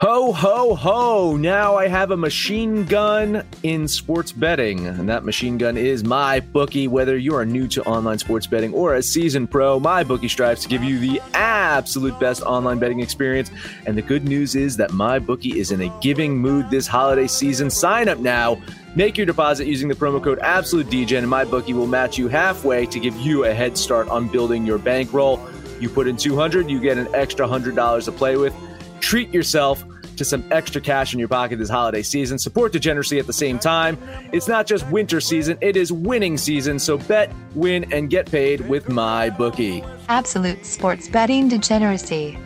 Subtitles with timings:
[0.00, 1.36] Ho, ho, ho!
[1.36, 6.38] Now I have a machine gun in sports betting, and that machine gun is my
[6.38, 6.86] bookie.
[6.86, 10.62] Whether you are new to online sports betting or a seasoned pro, my bookie strives
[10.62, 13.50] to give you the absolute best online betting experience.
[13.86, 17.26] And the good news is that my bookie is in a giving mood this holiday
[17.26, 17.68] season.
[17.68, 18.62] Sign up now.
[18.94, 22.86] Make your deposit using the promo code AbsoluteDGen, and my bookie will match you halfway
[22.86, 25.44] to give you a head start on building your bankroll.
[25.80, 28.54] You put in 200, you get an extra $100 to play with.
[29.00, 29.84] Treat yourself
[30.16, 32.38] to some extra cash in your pocket this holiday season.
[32.38, 33.96] Support degeneracy at the same time.
[34.32, 36.78] It's not just winter season, it is winning season.
[36.78, 39.82] So bet, win, and get paid with my bookie.
[40.08, 42.38] Absolute sports betting degeneracy.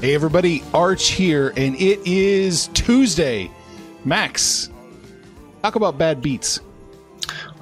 [0.00, 3.50] Hey, everybody, Arch here, and it is Tuesday.
[4.04, 4.68] Max,
[5.62, 6.60] talk about bad beats.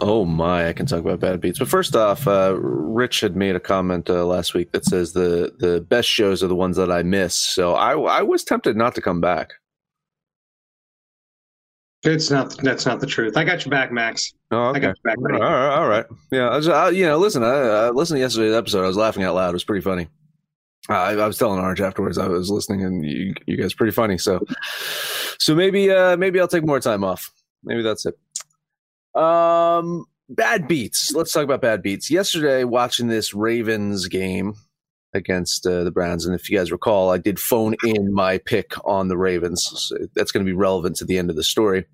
[0.04, 1.60] Oh my, I can talk about bad beats.
[1.60, 5.52] But first off, uh, Rich had made a comment uh, last week that says the
[5.60, 7.36] the best shows are the ones that I miss.
[7.36, 9.52] So I I was tempted not to come back.
[12.02, 12.56] It's not.
[12.62, 13.36] That's not the truth.
[13.36, 14.34] I got your back, Max.
[14.50, 14.78] Oh, okay.
[14.78, 15.34] I got your back, buddy.
[15.34, 16.06] All right, all right.
[16.32, 18.82] Yeah, I was, I, you know, listen, I, I listened to yesterday's episode.
[18.82, 19.50] I was laughing out loud.
[19.50, 20.08] It was pretty funny.
[20.88, 22.18] I, I was telling Orange afterwards.
[22.18, 24.18] I was listening, and you, you guys pretty funny.
[24.18, 24.40] So,
[25.38, 27.30] so maybe, uh, maybe I'll take more time off.
[27.62, 28.18] Maybe that's it.
[29.14, 31.12] Um, bad beats.
[31.12, 32.10] Let's talk about bad beats.
[32.10, 34.54] Yesterday, watching this Ravens game
[35.14, 38.72] against uh, the Browns, and if you guys recall, I did phone in my pick
[38.84, 39.62] on the Ravens.
[39.74, 41.84] So that's going to be relevant to the end of the story.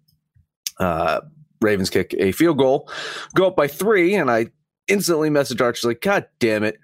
[0.78, 1.20] Uh,
[1.60, 2.88] Ravens kick a field goal,
[3.34, 4.46] go up by three, and I
[4.86, 6.78] instantly message Archer like, "God damn it,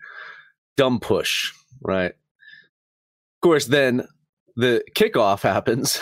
[0.76, 2.10] dumb push!" Right.
[2.12, 4.08] Of course, then
[4.56, 6.00] the kickoff happens.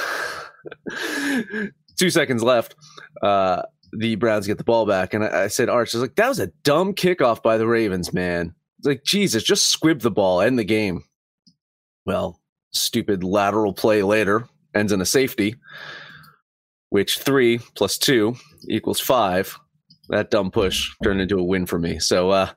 [1.99, 2.75] Two seconds left.
[3.23, 6.17] Uh, the Browns get the ball back, and I, I said, "Arch, I was like,
[6.17, 10.11] that was a dumb kickoff by the Ravens, man." It's like, Jesus, just squib the
[10.11, 11.05] ball, end the game.
[12.05, 12.41] Well,
[12.73, 15.57] stupid lateral play later ends in a safety,
[16.89, 18.35] which three plus two
[18.69, 19.59] equals five.
[20.09, 22.01] That dumb push turned into a win for me.
[22.01, 22.51] So, uh,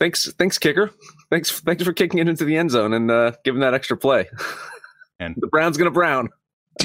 [0.00, 0.90] thanks, thanks, kicker.
[1.30, 4.28] Thanks, thanks for kicking it into the end zone and uh, giving that extra play.
[5.20, 6.30] And the Browns gonna brown.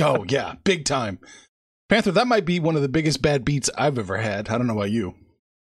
[0.01, 1.19] Oh yeah, big time.
[1.93, 4.49] Panther, that might be one of the biggest bad beats I've ever had.
[4.49, 5.13] I don't know about you.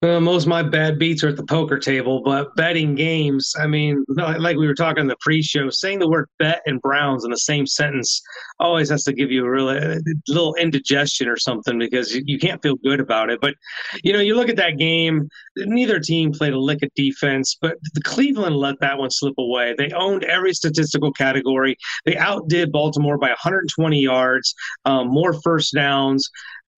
[0.05, 3.67] Uh, most of my bad beats are at the poker table, but betting games, I
[3.67, 7.31] mean, like we were talking in the pre-show, saying the word bet and Browns in
[7.31, 8.21] the same sentence
[8.61, 9.99] always has to give you a really a
[10.29, 13.41] little indigestion or something because you, you can't feel good about it.
[13.41, 13.55] But
[14.03, 15.27] you know, you look at that game,
[15.57, 19.75] neither team played a lick of defense, but the Cleveland let that one slip away.
[19.79, 21.79] They owned every statistical category.
[22.05, 24.55] They outdid Baltimore by 120 yards,
[24.85, 26.29] um, more first downs.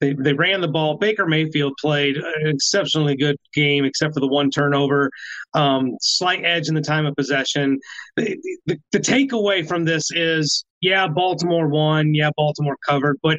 [0.00, 0.98] They, they ran the ball.
[0.98, 5.10] Baker Mayfield played an exceptionally good game, except for the one turnover.
[5.54, 7.78] Um, slight edge in the time of possession.
[8.16, 8.36] The,
[8.66, 12.14] the, the takeaway from this is yeah, Baltimore won.
[12.14, 13.38] Yeah, Baltimore covered, but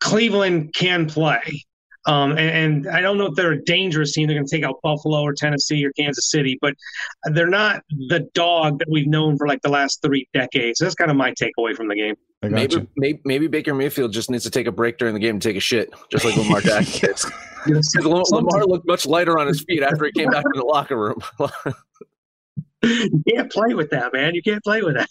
[0.00, 1.64] Cleveland can play.
[2.06, 4.28] Um, and, and, I don't know if they're a dangerous team.
[4.28, 6.74] They're going to take out Buffalo or Tennessee or Kansas City, but
[7.24, 10.78] they're not the dog that we've known for like the last three decades.
[10.78, 12.14] That's kind of my takeaway from the game.
[12.52, 15.42] Maybe, maybe, maybe Baker Mayfield just needs to take a break during the game and
[15.42, 17.30] take a shit, just like Lamar Jackson
[17.66, 18.04] did.
[18.04, 21.20] Lamar looked much lighter on his feet after he came back in the locker room.
[22.82, 24.34] you can't play with that, man.
[24.34, 25.08] You can't play with that.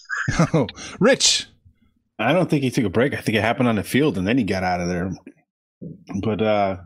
[0.53, 0.67] Oh,
[0.99, 1.47] Rich.
[2.17, 3.13] I don't think he took a break.
[3.13, 5.11] I think it happened on the field and then he got out of there.
[6.21, 6.77] But uh,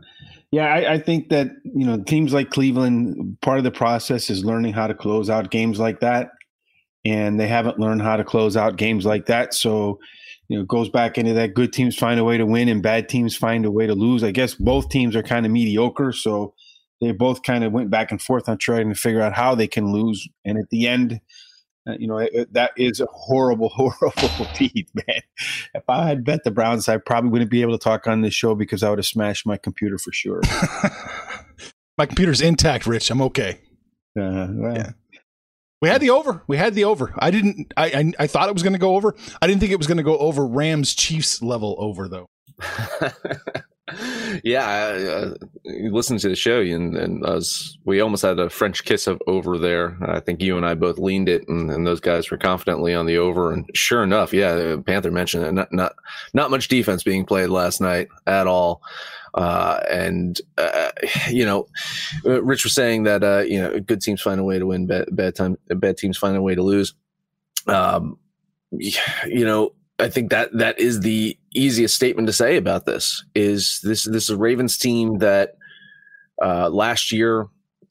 [0.50, 4.44] yeah, I, I, think that you know teams like Cleveland, part of the process is
[4.44, 6.32] learning how to close out games like that,
[7.04, 9.54] and they haven't learned how to close out games like that.
[9.54, 10.00] So
[10.50, 13.08] you know, goes back into that good teams find a way to win and bad
[13.08, 14.24] teams find a way to lose.
[14.24, 16.54] I guess both teams are kind of mediocre, so
[17.00, 19.68] they both kind of went back and forth on trying to figure out how they
[19.68, 20.28] can lose.
[20.44, 21.20] And at the end,
[21.88, 25.22] Uh, you know, it, that is a horrible, horrible beat, man.
[25.72, 28.34] If I had bet the Browns, I probably wouldn't be able to talk on this
[28.34, 30.42] show because I would have smashed my computer for sure.
[31.96, 33.10] my computer's intact, Rich.
[33.10, 33.60] I'm okay.
[34.18, 34.90] Uh, well, Yeah.
[35.80, 36.42] We had the over.
[36.46, 37.14] We had the over.
[37.18, 37.72] I didn't.
[37.76, 39.14] I I, I thought it was going to go over.
[39.40, 42.28] I didn't think it was going to go over Rams Chiefs level over though.
[44.44, 45.34] yeah, uh,
[45.64, 49.20] you listen to the show, and, and us, we almost had a French kiss of
[49.26, 49.96] over there.
[50.02, 53.06] I think you and I both leaned it, and, and those guys were confidently on
[53.06, 53.52] the over.
[53.52, 55.52] And sure enough, yeah, Panther mentioned it.
[55.52, 55.94] Not not
[56.34, 58.82] not much defense being played last night at all.
[59.34, 60.90] Uh, and uh,
[61.30, 61.66] you know,
[62.24, 64.86] uh, Rich was saying that uh, you know good teams find a way to win,
[64.86, 66.94] bad, bad time, bad teams find a way to lose.
[67.66, 68.18] Um,
[68.72, 73.24] you know, I think that that is the easiest statement to say about this.
[73.34, 75.56] Is this this is a Ravens team that
[76.42, 77.46] uh, last year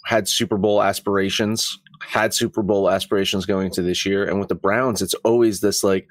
[0.06, 4.56] had Super Bowl aspirations, had Super Bowl aspirations going to this year, and with the
[4.56, 6.07] Browns, it's always this like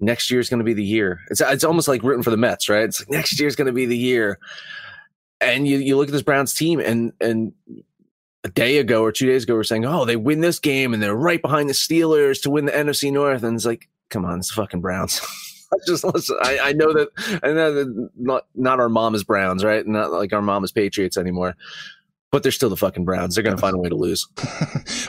[0.00, 1.20] next year is going to be the year.
[1.30, 2.84] It's it's almost like rooting for the Mets, right?
[2.84, 4.38] It's like next year is going to be the year,
[5.40, 7.52] and you you look at this Browns team, and and
[8.44, 11.02] a day ago or two days ago, we're saying, oh, they win this game, and
[11.02, 14.38] they're right behind the Steelers to win the NFC North, and it's like, come on,
[14.38, 15.20] it's the fucking Browns.
[15.86, 16.36] Just listen.
[16.40, 19.84] I, I know that I know that not not our mom is Browns, right?
[19.86, 21.56] Not like our mom is Patriots anymore.
[22.32, 23.34] But they're still the fucking Browns.
[23.34, 24.26] They're going to find a way to lose.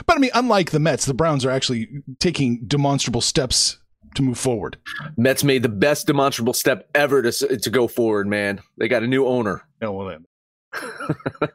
[0.06, 3.78] but I mean, unlike the Mets, the Browns are actually taking demonstrable steps
[4.18, 4.76] to move forward.
[5.16, 8.26] Mets made the best demonstrable step ever to to go forward.
[8.26, 9.62] Man, they got a new owner.
[9.82, 11.48] Oh well, then.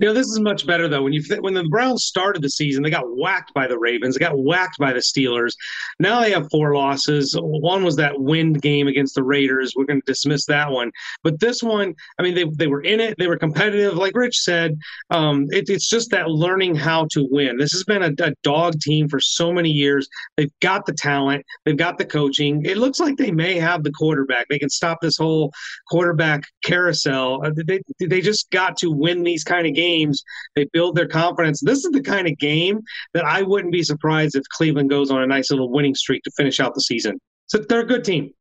[0.00, 1.02] You know, this is much better though.
[1.02, 4.14] When you when the Browns started the season, they got whacked by the Ravens.
[4.14, 5.52] They got whacked by the Steelers.
[5.98, 7.36] Now they have four losses.
[7.38, 9.74] One was that wind game against the Raiders.
[9.76, 10.90] We're going to dismiss that one.
[11.22, 13.14] But this one, I mean, they they were in it.
[13.18, 13.94] They were competitive.
[13.94, 14.78] Like Rich said,
[15.10, 17.56] um, it, it's just that learning how to win.
[17.56, 20.08] This has been a, a dog team for so many years.
[20.36, 21.44] They've got the talent.
[21.64, 22.64] They've got the coaching.
[22.64, 24.46] It looks like they may have the quarterback.
[24.48, 25.52] They can stop this whole
[25.90, 27.40] quarterback carousel.
[27.44, 29.79] Uh, They they just got to win these kind of games.
[29.80, 30.22] Games,
[30.56, 31.60] they build their confidence.
[31.62, 32.80] This is the kind of game
[33.14, 36.30] that I wouldn't be surprised if Cleveland goes on a nice little winning streak to
[36.36, 37.18] finish out the season.
[37.46, 38.32] So they're a good team.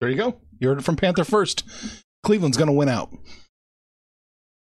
[0.00, 0.40] There you go.
[0.58, 1.64] You heard it from Panther first.
[2.22, 3.10] Cleveland's going to win out.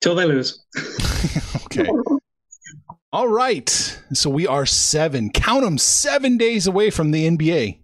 [0.00, 0.64] Till they lose.
[1.66, 1.88] okay.
[3.12, 3.68] All right.
[4.12, 7.78] So we are seven, count them, seven days away from the NBA.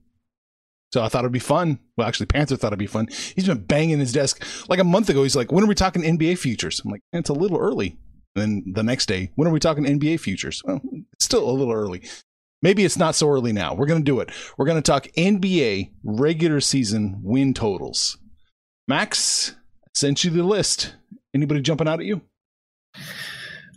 [0.93, 1.79] So I thought it'd be fun.
[1.97, 3.09] Well, actually, Panther thought it'd be fun.
[3.35, 5.23] He's been banging his desk like a month ago.
[5.23, 7.97] He's like, "When are we talking NBA futures?" I'm like, "It's a little early."
[8.35, 10.81] And then the next day, "When are we talking NBA futures?" Well,
[11.13, 12.03] it's still a little early.
[12.63, 13.75] Maybe it's not so early now.
[13.75, 14.31] We're to do it.
[14.59, 18.19] We're to talk NBA regular season win totals.
[18.87, 19.55] Max
[19.95, 20.95] sent you the list.
[21.33, 22.23] Anybody jumping out at you?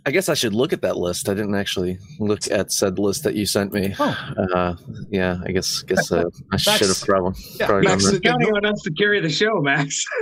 [0.06, 1.28] I guess I should look at that list.
[1.28, 3.94] I didn't actually look at said list that you sent me.
[3.98, 4.34] Oh.
[4.54, 4.76] Uh,
[5.10, 7.40] yeah, I guess guess uh, I should have probably.
[7.58, 8.22] Yeah, probably Max- that.
[8.22, 10.04] Counting on us to carry the show, Max.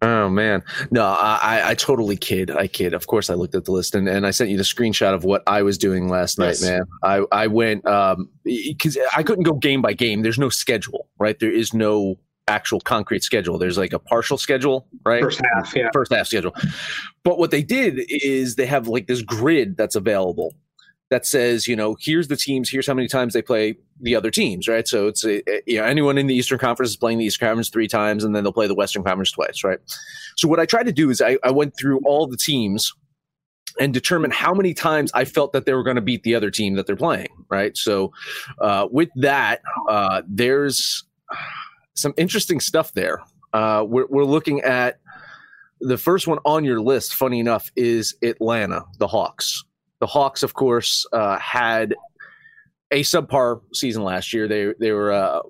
[0.00, 2.52] Oh man, no, I, I- I totally kid.
[2.52, 2.94] I kid.
[2.94, 5.24] Of course, I looked at the list and, and I sent you the screenshot of
[5.24, 6.62] what I was doing last Yes.
[6.62, 6.82] night, man.
[7.02, 10.22] I I went um because I couldn't go game by game.
[10.22, 11.36] There's no schedule, right?
[11.40, 12.16] There is no
[12.48, 13.58] actual concrete schedule.
[13.58, 15.22] There's like a partial schedule, right?
[15.22, 15.90] First half, yeah.
[15.92, 16.54] first half schedule.
[17.22, 20.54] But what they did is they have like this grid that's available
[21.10, 24.30] that says, you know, here's the teams, here's how many times they play the other
[24.30, 24.86] teams, right?
[24.86, 27.70] So it's a, you know, anyone in the Eastern Conference is playing the Eastern Conference
[27.70, 29.78] three times, and then they'll play the Western Conference twice, right?
[30.36, 32.92] So what I tried to do is I, I went through all the teams
[33.80, 36.50] and determine how many times I felt that they were going to beat the other
[36.50, 37.76] team that they're playing, right?
[37.76, 38.12] So
[38.60, 41.04] uh, with that, uh, there's
[41.98, 43.20] some interesting stuff there.
[43.52, 45.00] Uh, we're, we're looking at
[45.80, 49.64] the first one on your list, funny enough, is Atlanta, the Hawks.
[50.00, 51.94] The Hawks, of course, uh, had
[52.90, 54.48] a subpar season last year.
[54.48, 55.40] They they were uh,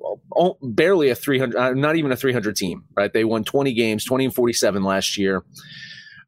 [0.62, 3.12] barely a 300, uh, not even a 300 team, right?
[3.12, 5.44] They won 20 games, 20 and 47 last year.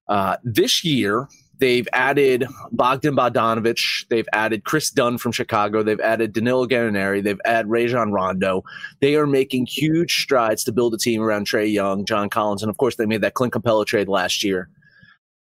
[0.09, 1.29] Uh, this year,
[1.61, 4.07] they've added Bogdan Bogdanovich.
[4.09, 5.83] They've added Kris Dunn from Chicago.
[5.83, 7.23] They've added Danilo Gallinari.
[7.23, 8.64] They've added Rajon Rondo.
[9.00, 12.71] They are making huge strides to build a team around Trae Young, John Collins, and
[12.71, 14.69] of course, they made that Clint Capela trade last year.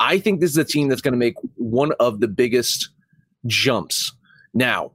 [0.00, 2.90] I think this is a team that's going to make one of the biggest
[3.46, 4.12] jumps.
[4.54, 4.92] Now,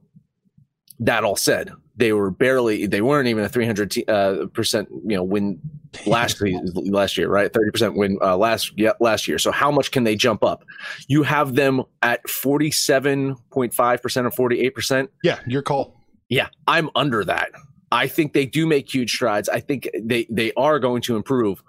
[1.06, 5.16] that all said, they were barely, they weren't even a 300 te- uh, percent, you
[5.16, 5.60] know, win
[6.06, 6.42] last
[6.74, 7.52] last year, right?
[7.52, 9.38] 30 percent win uh, last yeah, last year.
[9.38, 10.64] So how much can they jump up?
[11.06, 15.10] You have them at 47.5 percent or 48 percent.
[15.22, 15.96] Yeah, your call.
[16.28, 17.50] Yeah, I'm under that.
[17.90, 19.48] I think they do make huge strides.
[19.50, 21.62] I think they they are going to improve,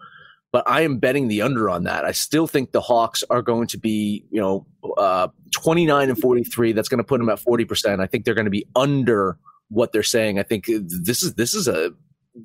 [0.53, 2.05] but I am betting the under on that.
[2.05, 4.67] I still think the Hawks are going to be, you know,
[4.98, 6.74] uh, 29 and 43.
[6.74, 8.00] That's going to put them at 40%.
[8.00, 9.38] I think they're going to be under
[9.69, 10.38] what they're saying.
[10.38, 11.91] I think this is this is a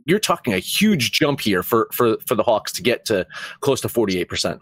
[0.07, 3.27] you're talking a huge jump here for for for the Hawks to get to
[3.61, 4.59] close to 48%.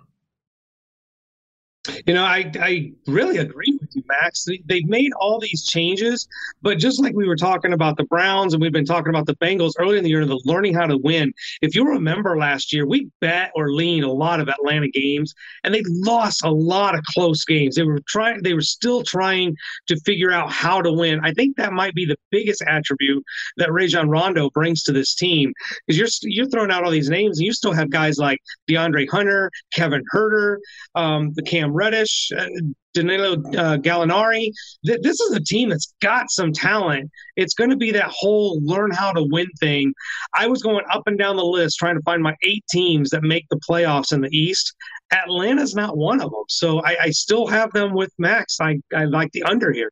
[2.06, 4.44] You know, I, I really agree with you, Max.
[4.44, 6.26] They, they've made all these changes,
[6.62, 9.36] but just like we were talking about the Browns and we've been talking about the
[9.36, 11.32] Bengals earlier in the year, the learning how to win.
[11.62, 15.74] If you remember last year, we bet or leaned a lot of Atlanta games, and
[15.74, 17.76] they lost a lot of close games.
[17.76, 19.56] They were trying, they were still trying
[19.88, 21.20] to figure out how to win.
[21.22, 23.24] I think that might be the biggest attribute
[23.56, 25.52] that Rajon Rondo brings to this team
[25.86, 28.38] because you're you're throwing out all these names, and you still have guys like
[28.68, 30.58] DeAndre Hunter, Kevin Huerter,
[30.94, 32.46] um, the Cam Reddish, uh,
[32.94, 34.50] Danilo uh, Gallinari.
[34.86, 37.10] Th- this is a team that's got some talent.
[37.36, 39.92] It's going to be that whole learn how to win thing.
[40.34, 43.22] I was going up and down the list trying to find my eight teams that
[43.22, 44.74] make the playoffs in the East.
[45.12, 46.44] Atlanta's not one of them.
[46.48, 48.58] So I, I still have them with Max.
[48.60, 49.90] I, I like the under here.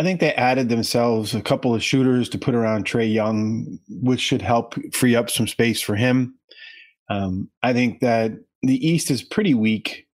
[0.00, 4.20] I think they added themselves a couple of shooters to put around Trae Young, which
[4.20, 6.36] should help free up some space for him.
[7.10, 8.32] Um, I think that
[8.62, 10.06] the East is pretty weak.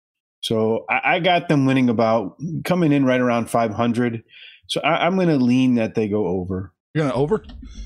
[0.41, 4.23] So I, I, got them winning about coming in right around 500.
[4.67, 6.71] So I, am going to lean that they go over.
[6.93, 7.39] You're going to over?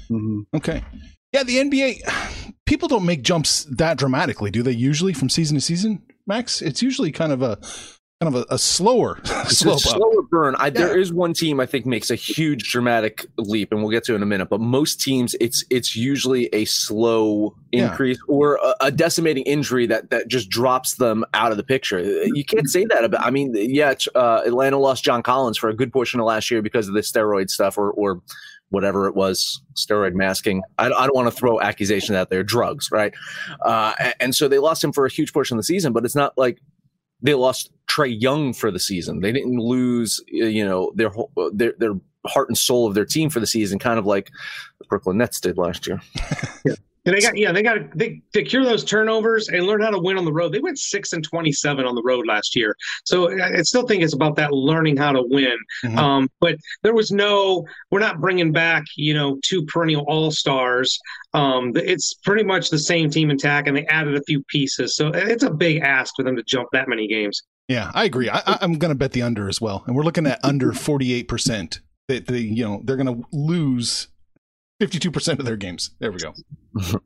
[0.09, 0.41] Mm-hmm.
[0.55, 0.83] Okay.
[1.31, 4.71] Yeah, the NBA, people don't make jumps that dramatically, do they?
[4.71, 6.61] Usually from season to season, Max.
[6.61, 7.59] It's usually kind of a
[8.21, 10.55] kind of a, a slower slow a slower burn.
[10.55, 10.71] I, yeah.
[10.71, 14.15] There is one team I think makes a huge dramatic leap, and we'll get to
[14.15, 14.49] in a minute.
[14.49, 18.35] But most teams, it's it's usually a slow increase yeah.
[18.35, 22.01] or a, a, decimating injury that that just drops them out of the picture.
[22.01, 23.25] You can't say that about.
[23.25, 26.61] I mean, yeah, uh, Atlanta lost John Collins for a good portion of last year
[26.61, 28.21] because of the steroid stuff, or or
[28.69, 30.61] whatever it was, steroid masking.
[30.77, 33.13] I, I don't want to throw accusations out there, drugs, right?
[33.61, 36.05] Uh, and, and so they lost him for a huge portion of the season, but
[36.05, 36.61] it's not like
[37.21, 39.21] they lost Trae Young for the season.
[39.21, 41.93] They didn't lose, uh, you know, their uh, their their
[42.25, 44.29] heart and soul of their team for the season, kind of like
[44.79, 46.01] the Brooklyn Nets did last year.
[46.65, 46.75] yeah.
[47.05, 49.89] And they got yeah they got to they, they cure those turnovers and learn how
[49.89, 50.51] to win on the road.
[50.51, 52.75] They went six and twenty seven on the road last year,
[53.05, 55.57] so I still think it's about that learning how to win.
[55.83, 55.97] Mm-hmm.
[55.97, 60.99] Um, but there was no we're not bringing back you know two perennial all stars.
[61.33, 64.95] Um, it's pretty much the same team intact, and they added a few pieces.
[64.95, 67.43] So it's a big ask for them to jump that many games.
[67.69, 68.29] Yeah, I agree.
[68.29, 71.13] I, am going to bet the under as well, and we're looking at under forty
[71.13, 71.79] eight percent.
[72.09, 74.07] That they you know they're going to lose
[74.79, 75.91] 52% of their games.
[75.99, 76.33] There we go.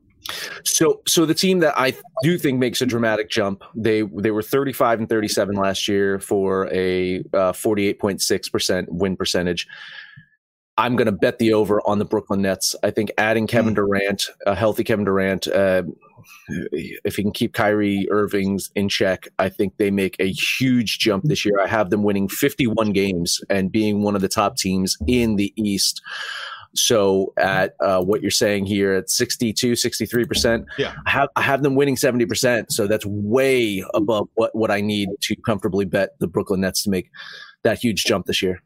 [0.64, 4.42] So, so the team that I do think makes a dramatic jump, they they were
[4.42, 9.68] 35 and 37 last year for a uh, 48.6% win percentage.
[10.76, 12.74] I'm going to bet the over on the Brooklyn Nets.
[12.82, 13.76] I think adding Kevin mm.
[13.76, 15.84] Durant, a healthy Kevin Durant, uh,
[16.48, 21.24] if he can keep Kyrie Irving's in check, I think they make a huge jump
[21.24, 21.60] this year.
[21.60, 25.52] I have them winning 51 games and being one of the top teams in the
[25.56, 26.02] East.
[26.74, 30.94] So at uh, what you're saying here at 62, 63%, yeah.
[31.06, 32.66] I have, I have them winning 70%.
[32.70, 36.90] So that's way above what, what I need to comfortably bet the Brooklyn Nets to
[36.90, 37.10] make
[37.62, 38.60] that huge jump this year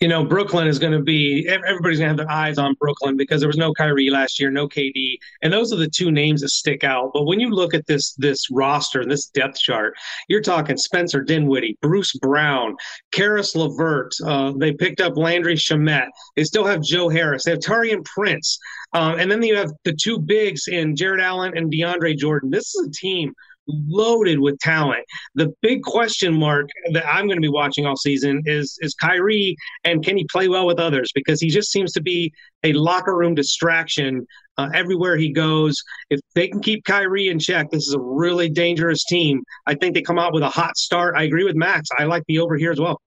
[0.00, 3.16] you know, Brooklyn is going to be everybody's going to have their eyes on Brooklyn
[3.16, 6.40] because there was no Kyrie last year, no KD, and those are the two names
[6.42, 7.10] that stick out.
[7.12, 9.94] But when you look at this this roster and this depth chart,
[10.28, 12.76] you're talking Spencer Dinwiddie, Bruce Brown,
[13.10, 14.14] Caris LeVert.
[14.24, 16.08] Uh, they picked up Landry Shamet.
[16.36, 17.44] They still have Joe Harris.
[17.44, 18.56] They have Taurean Prince,
[18.92, 22.50] um, and then you have the two bigs in Jarrett Allen and DeAndre Jordan.
[22.50, 23.34] This is a team
[23.68, 25.04] loaded with talent.
[25.34, 29.56] The big question mark that I'm going to be watching all season is is Kyrie
[29.84, 32.32] and can he play well with others because he just seems to be
[32.64, 35.80] a locker room distraction uh, everywhere he goes.
[36.10, 39.42] If they can keep Kyrie in check, this is a really dangerous team.
[39.66, 41.14] I think they come out with a hot start.
[41.16, 41.88] I agree with Max.
[41.98, 43.00] I like the over here as well.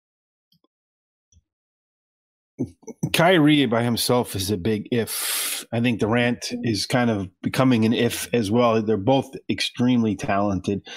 [3.13, 5.65] Kyrie by himself is a big if.
[5.71, 8.81] I think Durant is kind of becoming an if as well.
[8.81, 10.87] They're both extremely talented.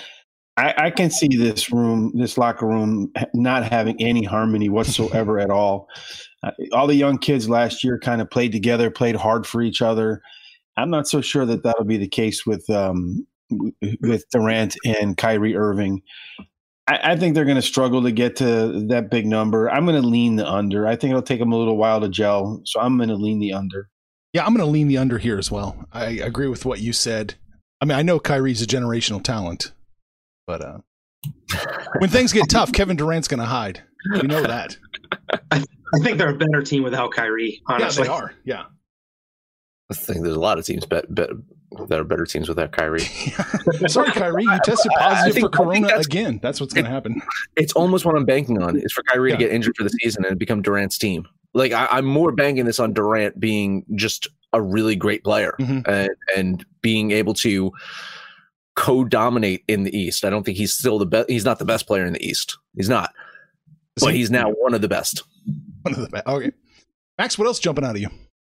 [0.57, 5.51] I, I can see this room, this locker room, not having any harmony whatsoever at
[5.51, 5.89] all.
[6.43, 9.83] Uh, all the young kids last year kind of played together, played hard for each
[9.83, 10.23] other.
[10.77, 13.27] I'm not so sure that that'll be the case with um,
[14.01, 16.03] with Durant and Kyrie Irving.
[16.87, 19.71] I, I think they're going to struggle to get to that big number.
[19.71, 20.87] I'm going to lean the under.
[20.87, 23.39] I think it'll take them a little while to gel, so I'm going to lean
[23.39, 23.89] the under.
[24.33, 25.87] Yeah, I'm going to lean the under here as well.
[25.93, 27.35] I agree with what you said.
[27.81, 29.73] I mean, I know Kyrie's a generational talent,
[30.47, 30.79] but uh,
[31.99, 33.83] when things get tough, Kevin Durant's going to hide.
[34.13, 34.77] We know that.
[35.51, 35.65] I,
[36.03, 37.63] think they're a better team without Kyrie.
[37.67, 38.35] Honestly, yeah, they are.
[38.45, 38.65] Yeah,
[39.91, 41.31] I think there's a lot of teams bet, bet
[41.89, 43.01] that are better teams without Kyrie.
[43.89, 46.39] Sorry, Kyrie, you tested positive think- for Corona that's- again.
[46.43, 47.21] That's what's going to happen.
[47.57, 49.37] It's almost what I'm banking on is for Kyrie Yeah.
[49.37, 51.27] to get injured for the season and become Durant's team.
[51.55, 55.87] Like I, I'm more banking this on Durant being just a really great player Mhm.
[55.87, 57.71] and and being able to
[58.77, 60.25] co-dominate in the East.
[60.25, 61.31] I don't think he's still the best.
[61.31, 62.59] He's not the best player in the East.
[62.77, 63.11] He's not,
[63.99, 65.23] So- but he's now one of the best.
[65.83, 66.27] One of the best.
[66.27, 66.51] Okay,
[67.19, 68.09] Max, what else jumping out of you?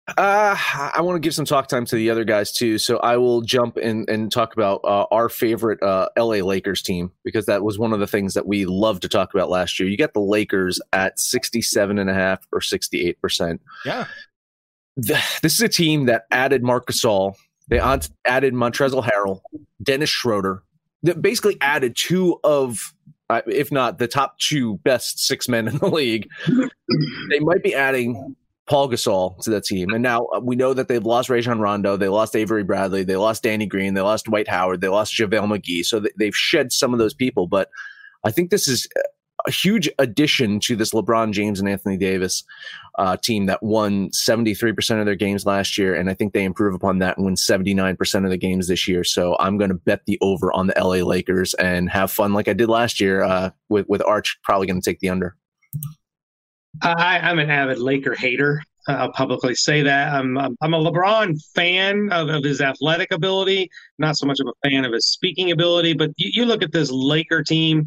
[0.07, 0.55] Uh,
[0.95, 2.77] I want to give some talk time to the other guys too.
[2.77, 7.11] So I will jump in and talk about uh, our favorite uh, LA Lakers team
[7.23, 9.89] because that was one of the things that we loved to talk about last year.
[9.89, 13.57] You got the Lakers at 67 and a half or 68%.
[13.83, 14.05] Yeah,
[14.95, 17.33] The- This is a team that added Marc Gasol.
[17.67, 19.41] They added Montrezl Harrell,
[19.81, 20.61] Dennis Schroeder.
[21.01, 22.93] That basically added two of,
[23.31, 26.27] uh, if not the top two best six men in the league.
[27.31, 28.35] they might be adding
[28.67, 29.91] Paul Gasol to that team.
[29.91, 33.15] And now uh, we know that they've lost Rajon Rondo, they lost Avery Bradley, they
[33.15, 35.85] lost Danny Green, they lost Dwight Howard, they lost JaVale McGee.
[35.85, 37.47] So they've shed some of those people.
[37.47, 37.69] But
[38.23, 38.87] I think this is
[39.47, 42.43] a huge addition to this LeBron James and Anthony Davis
[42.97, 45.93] uh, team that won 73% of their games last year.
[45.93, 49.03] And I think they improve upon that and win 79% of the games this year.
[49.03, 52.47] So I'm going to bet the over on the LA Lakers and have fun like
[52.47, 55.35] I did last year uh, with, with Arch, probably going to take the under.
[56.81, 58.61] I, I'm an avid Laker hater.
[58.87, 60.13] Uh, I'll publicly say that.
[60.13, 64.47] I'm I'm I'm a LeBron fan of, of his athletic ability, not so much of
[64.47, 65.93] a fan of his speaking ability.
[65.93, 67.85] But you, you look at this Laker team,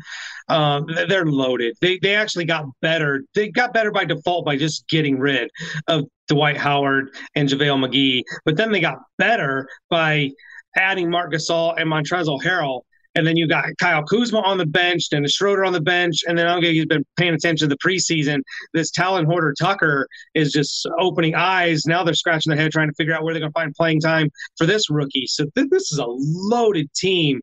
[0.49, 1.77] th- they're loaded.
[1.81, 3.23] They they actually got better.
[3.35, 5.51] They got better by default by just getting rid
[5.87, 8.23] of Dwight Howard and JaVale McGee.
[8.45, 10.31] But then they got better by
[10.77, 12.83] adding Marc Gasol and Montrezl Harrell.
[13.19, 16.39] And then you got Kyle Kuzma on the bench, Dennis Schroeder on the bench, and
[16.39, 18.43] then I don't he's been paying attention to the preseason.
[18.73, 21.85] This Talen Horton-Tucker is just opening eyes.
[21.85, 24.01] Now they're scratching their head trying to figure out where they're going to find playing
[24.01, 25.27] time for this rookie.
[25.27, 27.41] So th- this is a loaded team.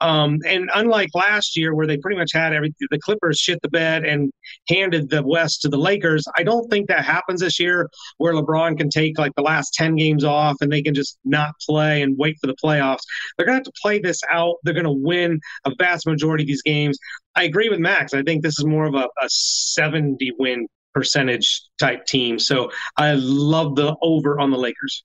[0.00, 3.68] Um, and unlike last year, where they pretty much had everything, the Clippers shit the
[3.68, 4.30] bed and
[4.68, 6.24] handed the West to the Lakers.
[6.36, 7.88] I don't think that happens this year,
[8.18, 11.54] where LeBron can take like the last ten games off and they can just not
[11.66, 13.02] play and wait for the playoffs.
[13.36, 14.56] They're to have to play this out.
[14.62, 16.98] They're to win a vast majority of these games.
[17.34, 18.14] I agree with Max.
[18.14, 22.38] I think this is more of a, a 70 win percentage type team.
[22.38, 25.04] So I love the over on the Lakers.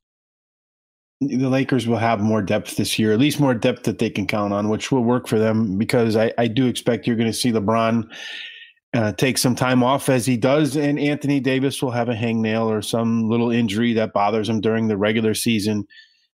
[1.28, 4.28] The Lakers will have more depth this year, at least more depth that they can
[4.28, 7.38] count on, which will work for them because I, I do expect you're going to
[7.38, 8.10] see LeBron
[8.94, 12.66] uh, take some time off as he does, and Anthony Davis will have a hangnail
[12.66, 15.88] or some little injury that bothers him during the regular season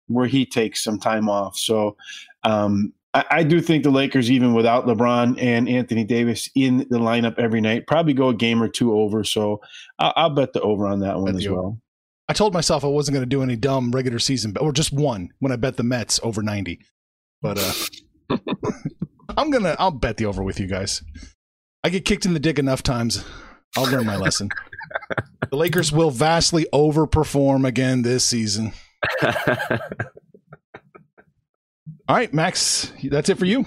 [0.08, 1.58] where he takes some time off.
[1.58, 1.96] So
[2.44, 7.00] um, I, I do think the Lakers, even without LeBron and Anthony Davis in the
[7.00, 9.24] lineup every night, probably go a game or two over.
[9.24, 9.62] So
[10.00, 11.78] I'll, I'll bet the over on that one as well.
[12.30, 15.30] I told myself I wasn't going to do any dumb regular season, or just one
[15.40, 16.82] when I bet the Mets over ninety.
[17.42, 17.58] But
[18.30, 18.38] uh,
[19.38, 21.04] I'm gonna I'll bet the over with you guys.
[21.84, 23.24] I get kicked in the dick enough times.
[23.78, 24.50] I'll learn my lesson.
[25.50, 28.74] The Lakers will vastly overperform again this season.
[32.10, 33.66] All right, Max, that's it for you.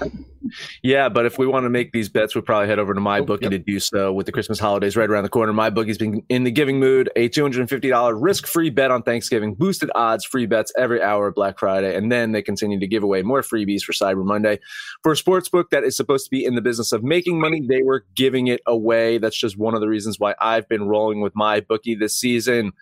[0.82, 3.20] Yeah, but if we want to make these bets, we'll probably head over to my
[3.20, 3.52] oh, bookie yep.
[3.52, 4.12] to do so.
[4.12, 7.10] With the Christmas holidays right around the corner, my bookie's been in the giving mood.
[7.16, 10.72] A two hundred and fifty dollar risk free bet on Thanksgiving, boosted odds, free bets
[10.76, 13.92] every hour of Black Friday, and then they continue to give away more freebies for
[13.92, 14.58] Cyber Monday.
[15.02, 17.60] For a sports book that is supposed to be in the business of making money,
[17.66, 19.18] they were giving it away.
[19.18, 22.72] That's just one of the reasons why I've been rolling with my bookie this season.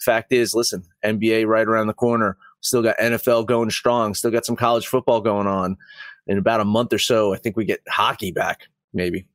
[0.00, 2.36] Fact is, listen, NBA right around the corner.
[2.60, 4.14] Still got NFL going strong.
[4.14, 5.76] Still got some college football going on
[6.28, 9.26] in about a month or so, I think we get hockey back, maybe.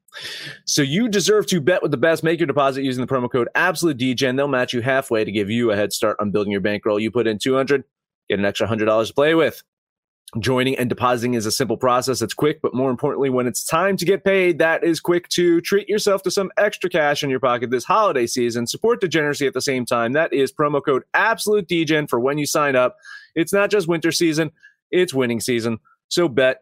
[0.65, 2.23] So you deserve to bet with the best.
[2.23, 4.37] Make your deposit using the promo code Absolute DGen.
[4.37, 6.99] They'll match you halfway to give you a head start on building your bankroll.
[6.99, 7.83] You put in 200,
[8.29, 9.63] get an extra $100 to play with.
[10.39, 12.21] Joining and depositing is a simple process.
[12.23, 15.61] It's quick, but more importantly, when it's time to get paid, that is quick to
[15.61, 18.65] treat yourself to some extra cash in your pocket this holiday season.
[18.65, 20.13] Support degeneracy at the same time.
[20.13, 22.97] That is promo code Absolute DGen for when you sign up.
[23.35, 24.51] It's not just winter season,
[24.89, 25.77] it's winning season.
[26.07, 26.61] So bet,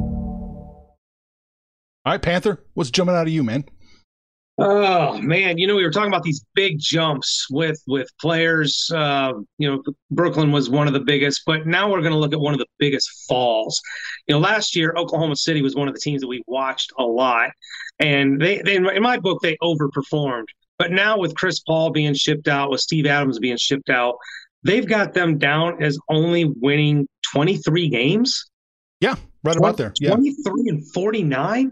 [2.05, 3.65] All right, Panther, what's jumping out of you, man?
[4.57, 8.91] Oh man, you know we were talking about these big jumps with with players.
[8.93, 12.33] Uh, you know, Brooklyn was one of the biggest, but now we're going to look
[12.33, 13.81] at one of the biggest falls.
[14.27, 17.03] You know, last year Oklahoma City was one of the teams that we watched a
[17.03, 17.51] lot,
[17.99, 20.45] and they, they in my book they overperformed.
[20.77, 24.15] But now with Chris Paul being shipped out, with Steve Adams being shipped out,
[24.63, 28.49] they've got them down as only winning 23 games.
[28.99, 29.93] Yeah, right about there.
[29.99, 30.11] Yeah.
[30.11, 31.71] 23 and 49?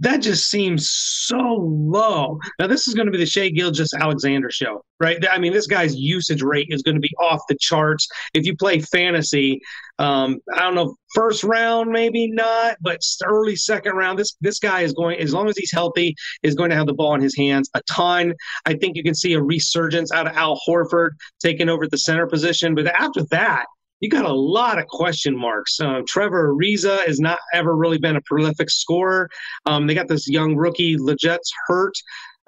[0.00, 2.38] That just seems so low.
[2.58, 5.16] Now, this is going to be the Shai Gilgeous-Alexander show, right?
[5.30, 8.06] I mean, this guy's usage rate is going to be off the charts.
[8.34, 9.62] If you play fantasy,
[9.98, 14.82] um, I don't know, first round, maybe not, but early second round, this this guy
[14.82, 17.34] is going, as long as he's healthy, is going to have the ball in his
[17.34, 18.34] hands a ton.
[18.66, 22.26] I think you can see a resurgence out of Al Horford taking over the center
[22.26, 22.74] position.
[22.74, 23.64] But after that,
[24.00, 25.80] you got a lot of question marks.
[25.80, 29.28] Uh, Trevor Ariza has not ever really been a prolific scorer.
[29.64, 31.94] Um, they got this young rookie, Leget's hurt.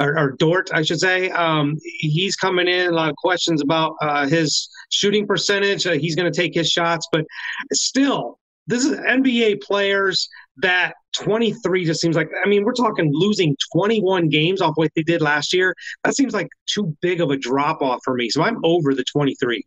[0.01, 1.29] Or, or, Dort, I should say.
[1.31, 2.87] Um, he's coming in.
[2.87, 5.89] A lot of questions about uh, his shooting percentage.
[5.89, 7.25] Uh, he's going to take his shots, but
[7.73, 12.29] still, this is NBA players that 23 just seems like.
[12.45, 15.75] I mean, we're talking losing 21 games off what they did last year.
[16.05, 18.31] That seems like too big of a drop off for me.
[18.31, 19.65] So I'm over the 23.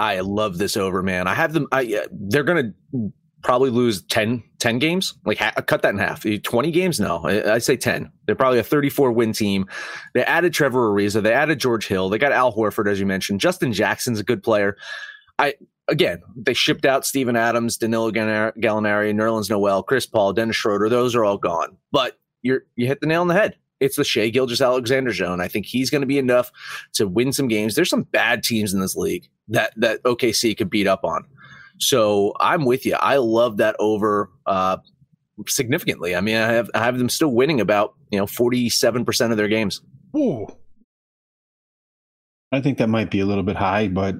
[0.00, 1.26] I love this over, man.
[1.28, 1.66] I have them.
[1.72, 2.72] I uh, they're gonna
[3.42, 5.14] probably lose 10, 10 games.
[5.26, 6.24] Like ha- cut that in half.
[6.24, 6.98] Eh, twenty games?
[6.98, 8.10] No, I, I, say ten.
[8.24, 9.66] They're probably a thirty-four win team.
[10.14, 11.22] They added Trevor Ariza.
[11.22, 12.08] They added George Hill.
[12.08, 13.40] They got Al Horford, as you mentioned.
[13.40, 14.78] Justin Jackson's a good player.
[15.38, 15.54] I
[15.86, 20.88] again, they shipped out Steven Adams, Danilo Gallinari, Nerlens Noel, Chris Paul, Dennis Schroeder.
[20.88, 21.76] Those are all gone.
[21.92, 25.40] But you're you hit the nail on the head it's the Shai Gilgeous-Alexander zone.
[25.40, 26.52] I think he's going to be enough
[26.94, 27.74] to win some games.
[27.74, 31.24] There's some bad teams in this league that that OKC could beat up on.
[31.78, 32.94] So I'm with you.
[32.94, 34.76] I love that over uh,
[35.48, 36.14] significantly.
[36.14, 39.38] I mean, I have I have them still winning about you know 47 percent of
[39.38, 39.80] their games.
[40.16, 40.46] Ooh.
[42.52, 44.16] I think that might be a little bit high, but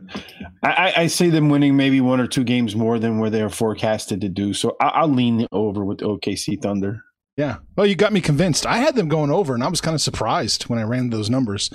[0.62, 4.20] I, I see them winning maybe one or two games more than where they're forecasted
[4.20, 4.54] to do.
[4.54, 7.02] So I, will lean over with OKC Thunder.
[7.40, 7.56] Yeah.
[7.74, 8.66] Well, you got me convinced.
[8.66, 11.30] I had them going over, and I was kind of surprised when I ran those
[11.30, 11.70] numbers.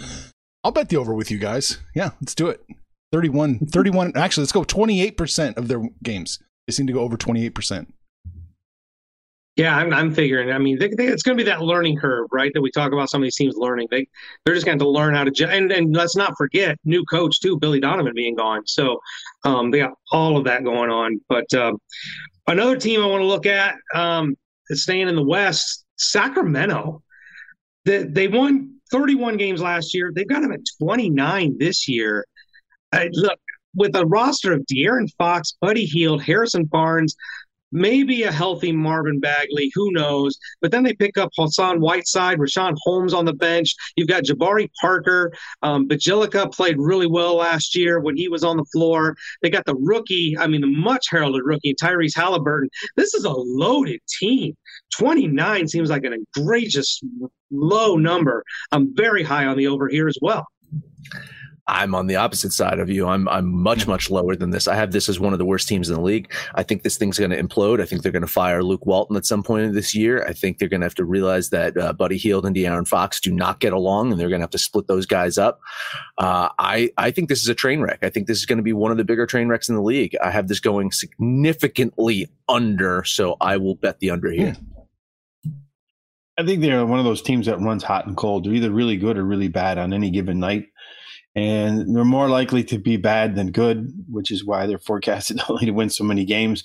[0.63, 1.79] I'll bet the over with you guys.
[1.95, 2.63] Yeah, let's do it.
[3.11, 4.15] 31, 31.
[4.15, 6.37] Actually, let's go 28% of their games.
[6.67, 7.87] They seem to go over 28%.
[9.55, 10.51] Yeah, I'm, I'm figuring.
[10.51, 12.51] I mean, they, they, it's going to be that learning curve, right?
[12.53, 13.09] That we talk about.
[13.09, 13.87] Some of these teams learning.
[13.89, 14.07] They
[14.45, 15.49] they're just going to learn how to.
[15.49, 18.67] And and let's not forget new coach too, Billy Donovan being gone.
[18.67, 18.99] So
[19.45, 21.19] um, they got all of that going on.
[21.27, 21.77] But um,
[22.45, 23.77] another team I want to look at.
[23.95, 24.35] Um,
[24.71, 27.01] staying in the West, Sacramento.
[27.85, 30.11] They, they won 31 games last year.
[30.13, 32.25] They've got them at 29 this year.
[32.91, 33.39] Uh, look,
[33.75, 37.15] with a roster of De'Aaron Fox, Buddy Hield, Harrison Barnes,
[37.75, 40.37] maybe a healthy Marvin Bagley, who knows?
[40.61, 43.75] But then they pick up Hassan Whiteside, Richaun Holmes on the bench.
[43.95, 45.31] You've got Jabari Parker.
[45.61, 49.15] Um, Bjelica played really well last year when he was on the floor.
[49.41, 52.69] They got the rookie, I mean, the much heralded rookie, Tyrese Halliburton.
[52.95, 54.55] This is a loaded team.
[54.97, 57.01] 29 seems like an egregious
[57.51, 58.43] low number.
[58.71, 60.47] I'm very high on the over here as well.
[61.67, 63.07] I'm on the opposite side of you.
[63.07, 64.67] I'm I'm much much lower than this.
[64.67, 66.31] I have this as one of the worst teams in the league.
[66.53, 67.81] I think this thing's going to implode.
[67.81, 70.23] I think they're going to fire Luke Walton at some point in this year.
[70.27, 73.19] I think they're going to have to realize that uh, Buddy Hield and De'Aaron Fox
[73.19, 75.59] do not get along, and they're going to have to split those guys up.
[76.19, 77.99] Uh, I I think this is a train wreck.
[78.03, 79.81] I think this is going to be one of the bigger train wrecks in the
[79.81, 80.15] league.
[80.23, 84.55] I have this going significantly under, so I will bet the under here.
[86.37, 88.43] I think they're one of those teams that runs hot and cold.
[88.43, 90.67] They're either really good or really bad on any given night
[91.35, 95.65] and they're more likely to be bad than good, which is why they're forecasted only
[95.65, 96.63] to win so many games.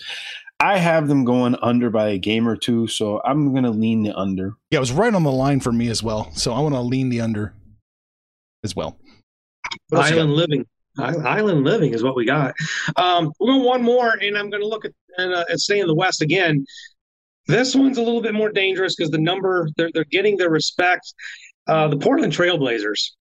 [0.60, 4.02] I have them going under by a game or two, so I'm going to lean
[4.02, 4.56] the under.
[4.70, 6.30] Yeah, it was right on the line for me as well.
[6.34, 7.54] So I want to lean the under
[8.62, 8.98] as well.
[9.92, 10.66] Island living.
[10.98, 12.54] Island living is what we got.
[12.96, 15.80] Um, we're going one more, and I'm going to look at and, uh, and stay
[15.80, 16.64] in the West again.
[17.46, 21.14] This one's a little bit more dangerous because the number they're they're getting their respect.
[21.66, 23.12] Uh, the Portland Trailblazers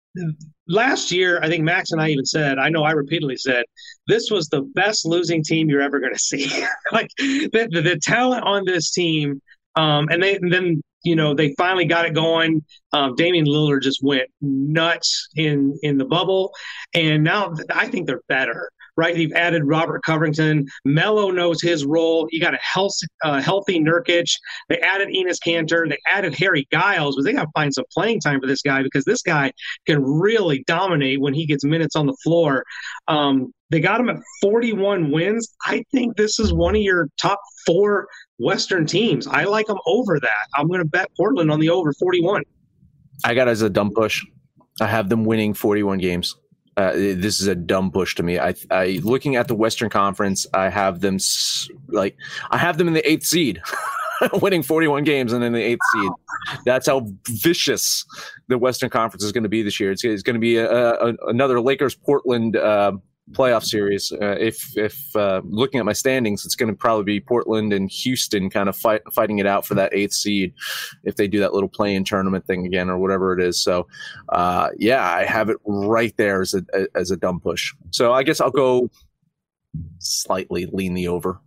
[0.66, 3.64] last year, I think Max and I even said, I know I repeatedly said,
[4.06, 6.50] this was the best losing team you're ever going to see.
[6.92, 9.40] like the, the, the, talent on this team.
[9.76, 12.64] Um, and they and then you know they finally got it going.
[12.92, 16.52] Um, Damian Lillard just went nuts in in the bubble,
[16.94, 19.16] and now I think they're better right?
[19.16, 20.66] You've added Robert Covington.
[20.84, 22.28] Melo knows his role.
[22.32, 24.28] You got a health, uh, healthy Nurkic.
[24.68, 25.88] They added Enes Kanter.
[25.88, 28.82] They added Harry Giles, but they got to find some playing time for this guy
[28.82, 29.52] because this guy
[29.87, 32.64] can really dominate when he gets minutes on the floor.
[33.06, 35.48] Um, they got him at 41 wins.
[35.64, 38.08] I think this is one of your top four
[38.38, 39.28] Western teams.
[39.28, 40.48] I like them over that.
[40.56, 42.42] I'm going to bet Portland on the over 41.
[43.24, 44.24] I got as a dumb push.
[44.80, 46.34] I have them winning 41 games.
[46.78, 48.38] Uh, this is a dumb push to me.
[48.38, 51.18] I, I, looking at the Western Conference, I have them
[51.88, 52.16] like
[52.52, 53.60] I have them in the eighth seed,
[54.34, 56.10] winning 41 games and in the eighth seed.
[56.64, 58.04] That's how vicious
[58.46, 59.90] the Western Conference is going to be this year.
[59.90, 62.92] It's, it's going to be a, a, another Lakers Portland uh,
[63.32, 64.12] playoff series.
[64.12, 67.90] Uh, if if uh, looking at my standings, it's going to probably be Portland and
[67.90, 70.52] Houston kind of fight, fighting it out for that eighth seed
[71.04, 73.62] if they do that little play-in tournament thing again or whatever it is.
[73.62, 73.86] So,
[74.30, 76.62] uh, yeah, I have it right there as a
[76.94, 77.72] as a dumb push.
[77.90, 78.90] So I guess I'll go
[79.98, 81.40] slightly lean the over.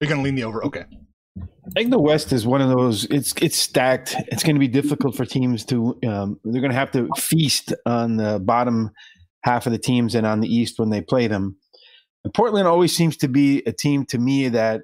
[0.00, 0.84] You're going to lean the over, okay.
[1.38, 3.04] I think the West is one of those.
[3.06, 4.14] It's it's stacked.
[4.28, 5.98] It's going to be difficult for teams to.
[6.06, 8.90] Um, they're going to have to feast on the bottom
[9.42, 11.56] half of the teams and on the East when they play them.
[12.24, 14.82] And Portland always seems to be a team to me that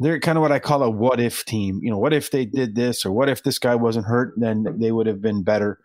[0.00, 1.80] they're kind of what I call a what if team.
[1.82, 4.64] You know, what if they did this or what if this guy wasn't hurt, then
[4.78, 5.78] they would have been better.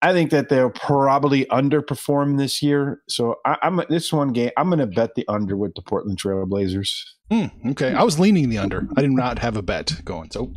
[0.00, 3.02] I think that they'll probably underperform this year.
[3.08, 4.50] So I, am this one game.
[4.56, 7.02] I'm going to bet the under with the Portland Trailblazers.
[7.32, 8.86] Mm, okay, I was leaning the under.
[8.96, 10.30] I did not have a bet going.
[10.30, 10.54] So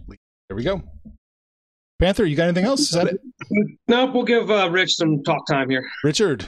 [0.48, 0.84] there we go.
[2.00, 2.82] Panther, you got anything else?
[2.82, 3.20] Is that it?
[3.88, 4.14] Nope.
[4.14, 5.88] We'll give uh, Rich some talk time here.
[6.04, 6.48] Richard,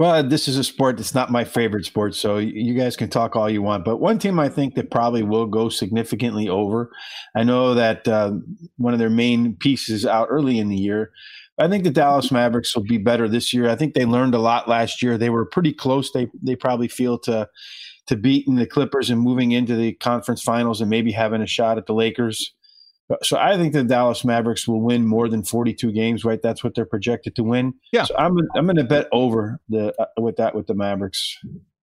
[0.00, 3.36] well, this is a sport that's not my favorite sport, so you guys can talk
[3.36, 3.84] all you want.
[3.84, 6.90] But one team I think that probably will go significantly over.
[7.36, 8.32] I know that uh,
[8.78, 11.10] one of their main pieces out early in the year.
[11.58, 13.68] I think the Dallas Mavericks will be better this year.
[13.68, 15.18] I think they learned a lot last year.
[15.18, 16.10] They were pretty close.
[16.12, 17.46] They they probably feel to
[18.06, 21.76] to beating the Clippers and moving into the conference finals and maybe having a shot
[21.76, 22.54] at the Lakers.
[23.22, 26.40] So I think the Dallas Mavericks will win more than 42 games, right?
[26.40, 27.74] That's what they're projected to win.
[27.92, 28.04] Yeah.
[28.04, 31.36] So I'm I'm going to bet over the uh, with that with the Mavericks.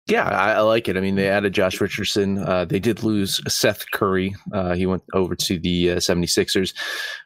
[0.07, 0.99] Yeah, I, I, like it.
[0.99, 2.37] I mean, they added Josh Richardson.
[2.37, 4.37] Uh, they did lose Seth Curry.
[4.53, 6.75] Uh, he went over to the uh, 76ers,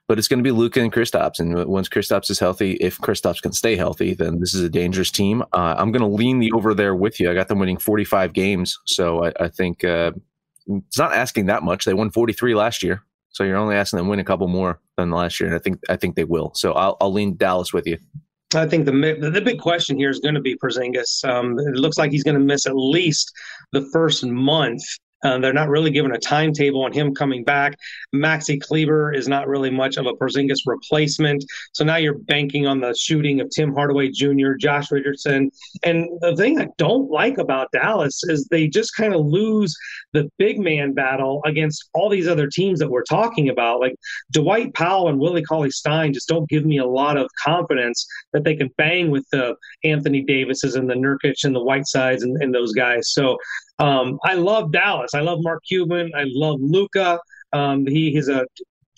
[0.06, 1.40] but it's going to be Luka and Kristaps.
[1.40, 5.10] And once Kristaps is healthy, if Kristaps can stay healthy, then this is a dangerous
[5.10, 5.42] team.
[5.52, 7.28] Uh, I'm going to lean the over there with you.
[7.28, 8.78] I got them winning 45 games.
[8.86, 10.12] So I, I think uh,
[10.68, 11.84] it's not asking that much.
[11.84, 13.02] They won 43 last year.
[13.30, 15.60] So you're only asking them to win a couple more than last year, and I
[15.60, 16.52] think I think they will.
[16.54, 17.98] So I'll, I'll lean Dallas with you.
[18.54, 21.28] I think the the big question here is going to be Porzingis.
[21.28, 23.32] Um, it looks like he's going to miss at least
[23.72, 24.82] the first month
[25.24, 27.76] uh, they're not really given a timetable on him coming back.
[28.14, 31.44] Maxi Kleber is not really much of a Porzingis replacement.
[31.72, 35.50] So now you're banking on the shooting of Tim Hardaway Jr., Josh Richardson.
[35.82, 39.76] And the thing I don't like about Dallas is they just kind of lose
[40.12, 43.80] the big man battle against all these other teams that we're talking about.
[43.80, 43.96] Like
[44.32, 48.44] Dwight Powell and Willie Cauley Stein just don't give me a lot of confidence that
[48.44, 52.54] they can bang with the Anthony Davises and the Nurkic and the Whitesides and, and
[52.54, 53.10] those guys.
[53.12, 53.36] So
[53.78, 55.14] um, I love Dallas.
[55.14, 56.10] I love Mark Cuban.
[56.16, 57.20] I love Luka.
[57.52, 58.44] Um, he is a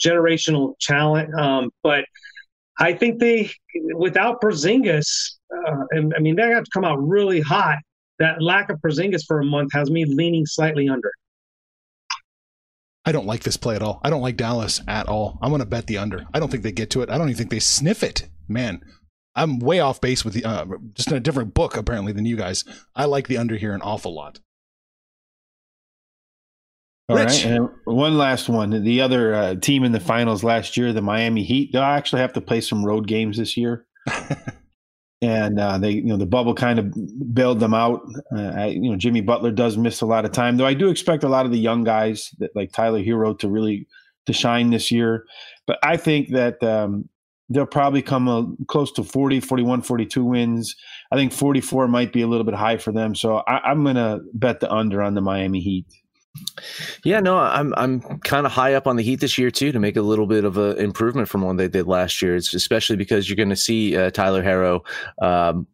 [0.03, 1.35] generational talent.
[1.35, 2.05] Um, but
[2.79, 3.51] I think they,
[3.95, 7.79] without Porzingis, uh, and I mean, they have to come out really hot.
[8.19, 11.11] That lack of Porzingis for a month has me leaning slightly under.
[13.05, 14.01] I don't like this play at all.
[14.05, 15.39] I don't like Dallas at all.
[15.41, 16.27] I'm going to bet the under.
[16.35, 17.11] I don't think they get to it.
[17.11, 18.29] I don't even think they sniff it.
[18.47, 18.83] Man,
[19.35, 22.37] I'm way off base with the uh, just in a different book apparently than you
[22.37, 22.65] guys.
[22.95, 24.41] I like the under here an awful lot.
[27.11, 27.45] All Rich.
[27.45, 28.85] right, and one last one.
[28.85, 32.33] The other uh, team in the finals last year, the Miami Heat, they'll actually have
[32.35, 33.85] to play some road games this year.
[35.23, 38.03] and uh, they, you know, the bubble kind of bailed them out.
[38.33, 40.67] Uh, I, you know, Jimmy Butler does miss a lot of time, though.
[40.67, 43.89] I do expect a lot of the young guys, that, like Tyler Herro, to really
[44.27, 45.25] to shine this year.
[45.67, 47.09] But I think that um,
[47.49, 50.77] they'll probably come a, close to 40, 41, 42 wins.
[51.11, 53.17] I think 44 might be a little bit high for them.
[53.17, 55.87] So I, I'm going to bet the under on the Miami Heat.
[57.05, 59.81] Yeah, no, I'm I'm kind of high up on the Heat this year too to
[59.81, 62.37] make a little bit of an improvement from what they did last year.
[62.37, 64.83] It's especially because you're going to see uh, Tyler Herro
[65.21, 65.67] um,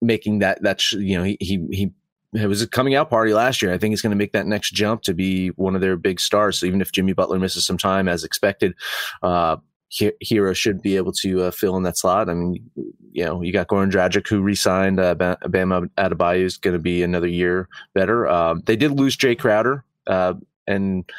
[0.00, 1.92] making that that you know he he he
[2.34, 3.72] it was a coming out party last year.
[3.72, 6.18] I think he's going to make that next jump to be one of their big
[6.18, 6.58] stars.
[6.58, 8.74] So even if Jimmy Butler misses some time as expected,
[9.22, 9.56] uh,
[9.92, 12.30] Herro should be able to uh, fill in that slot.
[12.30, 12.70] I mean,
[13.12, 14.98] you know, you got Goran Dragic who re-signed.
[14.98, 18.26] Uh, Bam Adebayo is going to be another year better.
[18.26, 20.34] Um, they did lose Jae Crowder, uh,
[20.66, 21.10] and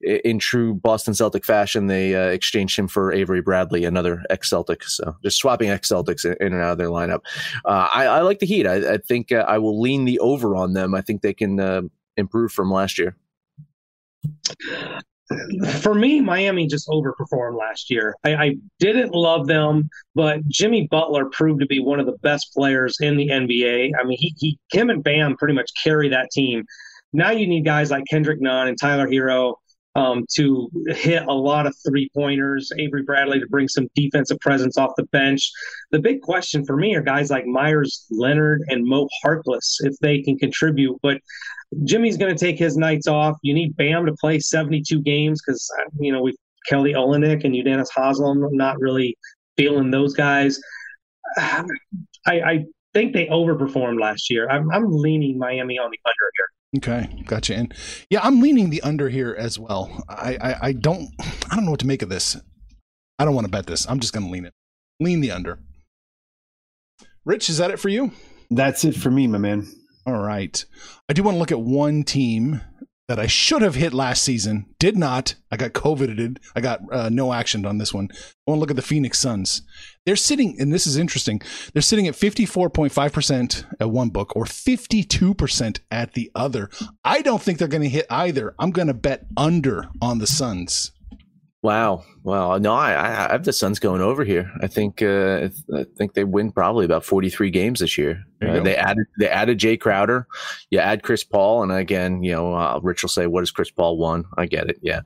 [0.00, 4.84] in true Boston Celtic fashion, they uh, exchanged him for Avery Bradley, another ex Celtic.
[4.84, 7.20] So just swapping ex Celtics in and out of their lineup.
[7.64, 8.66] Uh, I, I, like the Heat.
[8.66, 10.94] I, I think uh, I will lean the over on them.
[10.94, 11.82] I think they can uh,
[12.16, 13.16] improve from last year.
[15.80, 18.16] For me, Miami just overperformed last year.
[18.24, 22.52] I, I didn't love them, but Jimmy Butler proved to be one of the best
[22.52, 23.92] players in the NBA.
[23.98, 26.64] I mean, he, he him and Bam pretty much carry that team.
[27.12, 29.54] Now you need guys like Kendrick Nunn and Tyler Herro
[29.96, 34.78] um, to hit a lot of three pointers, Avery Bradley to bring some defensive presence
[34.78, 35.50] off the bench.
[35.90, 40.22] The big question for me are guys like Meyers Leonard and Mo Harkless, if they
[40.22, 40.96] can contribute.
[41.02, 41.18] But
[41.84, 43.36] Jimmy's going to take his nights off.
[43.42, 45.68] You need Bam to play 72 games because,
[45.98, 46.36] you know, we've
[46.68, 49.16] Kelly Olynyk and Udonis Haslem, not really
[49.56, 50.60] feeling those guys.
[51.38, 51.64] I,
[52.26, 54.48] I think they overperformed last year.
[54.48, 56.49] I'm, I'm leaning Miami on the under here.
[56.76, 57.56] Okay, gotcha.
[57.56, 57.74] And
[58.10, 60.04] yeah, I'm leaning the under here as well.
[60.08, 61.08] I, I, I don't
[61.50, 62.36] I don't know what to make of this.
[63.18, 63.88] I don't want to bet this.
[63.88, 64.54] I'm just going to lean it.
[65.00, 65.58] Lean the under.
[67.24, 68.12] Rich, is that it for you?
[68.50, 69.66] That's it for me, my man.
[70.06, 70.64] All right.
[71.08, 72.60] I do want to look at one team
[73.10, 74.66] that I should have hit last season.
[74.78, 75.34] Did not.
[75.50, 76.38] I got coveted.
[76.54, 78.08] I got uh, no action on this one.
[78.12, 78.14] I
[78.46, 79.62] want to look at the Phoenix Suns.
[80.06, 81.42] They're sitting, and this is interesting.
[81.72, 86.70] They're sitting at 54.5% at one book or 52% at the other.
[87.04, 88.54] I don't think they're going to hit either.
[88.60, 90.92] I'm going to bet under on the Suns.
[91.62, 92.04] Wow.
[92.22, 94.50] Well, no, I, I have the Suns going over here.
[94.62, 98.24] I think uh, I think they win probably about 43 games this year.
[98.42, 100.26] Uh, they added they added Jae Crowder.
[100.70, 103.70] You add Chris Paul, and again, you know, uh, Rich will say, "What has Chris
[103.70, 104.78] Paul won?" I get it.
[104.80, 105.00] Yeah,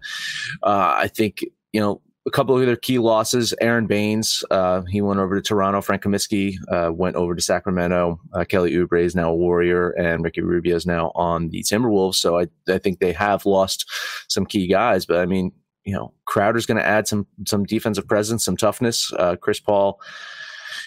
[0.62, 3.53] uh, I think you know a couple of other key losses.
[3.61, 5.81] Aron Baynes, uh, he went over to Toronto.
[5.81, 8.19] Frank Kaminsky uh, went over to Sacramento.
[8.33, 12.14] Uh, Kelly Oubre is now a Warrior, and Ricky Rubio is now on the Timberwolves.
[12.17, 13.90] So I, I think they have lost
[14.29, 15.05] some key guys.
[15.05, 15.53] But I mean,
[15.85, 19.12] you know, Crowder's going to add some some defensive presence, some toughness.
[19.18, 20.01] Uh, Chris Paul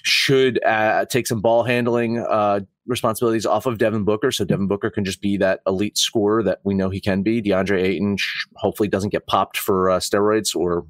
[0.03, 4.89] should uh, take some ball handling uh, responsibilities off of Devin Booker, so Devin Booker
[4.89, 7.41] can just be that elite scorer that we know he can be.
[7.41, 8.17] DeAndre Ayton
[8.55, 10.85] hopefully doesn't get popped for uh, steroids or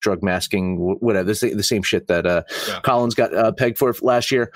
[0.00, 1.32] drug masking, whatever.
[1.32, 2.80] The, the same shit that uh, yeah.
[2.80, 4.52] Collins got uh, pegged for last year.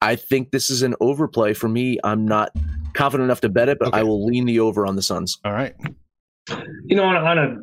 [0.00, 1.98] I think this is an overplay for me.
[2.04, 2.50] I'm not
[2.94, 3.98] confident enough to bet it, but okay.
[3.98, 5.38] I will lean the over on the Suns.
[5.44, 5.74] All right.
[6.86, 7.56] You know, on, on a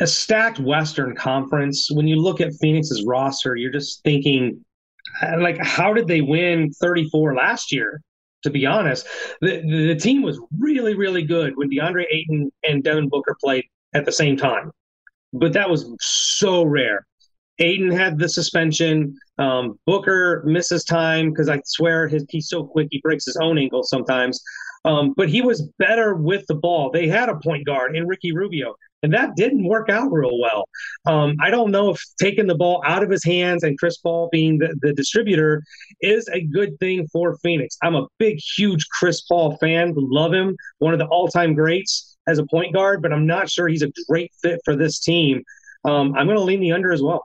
[0.00, 4.64] a stacked Western Conference, when you look at Phoenix's roster, you're just thinking,
[5.38, 8.00] like, how did they win 34 last year?
[8.44, 9.06] To be honest,
[9.40, 14.04] the, the team was really, really good when DeAndre Ayton and Devin Booker played at
[14.04, 14.72] the same time,
[15.32, 17.06] but that was so rare.
[17.60, 19.16] Ayton had the suspension.
[19.38, 23.58] Um, Booker misses time because I swear his, he's so quick he breaks his own
[23.58, 24.42] ankle sometimes.
[24.84, 26.90] Um, but he was better with the ball.
[26.90, 30.68] They had a point guard in Ricky Rubio and that didn't work out real well.
[31.06, 34.28] Um, I don't know if taking the ball out of his hands and Chris Paul
[34.30, 35.62] being the, the distributor
[36.00, 37.76] is a good thing for Phoenix.
[37.82, 42.16] I'm a big, huge Chris Paul fan, love him, one of the all time greats
[42.28, 45.42] as a point guard, but I'm not sure he's a great fit for this team.
[45.84, 47.24] Um, I'm going to lean the under as well.